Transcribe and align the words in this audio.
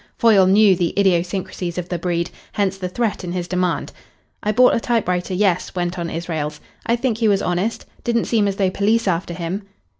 Foyle 0.17 0.47
knew 0.47 0.75
the 0.75 0.99
idiosyncrasies 0.99 1.77
of 1.77 1.87
the 1.89 1.99
breed. 1.99 2.31
Hence 2.53 2.75
the 2.75 2.89
threat 2.89 3.23
in 3.23 3.33
his 3.33 3.47
demand. 3.47 3.91
"I 4.41 4.51
bought 4.51 4.73
a 4.75 4.79
typewriter 4.79 5.35
yes," 5.35 5.75
went 5.75 5.99
on 5.99 6.09
Israels. 6.09 6.59
"I 6.87 6.95
think 6.95 7.19
he 7.19 7.27
was 7.27 7.43
honest. 7.43 7.85
Didn't 8.03 8.25
seem 8.25 8.47
as 8.47 8.55
though 8.55 8.71
police 8.71 9.07
after 9.07 9.35
him." 9.35 9.61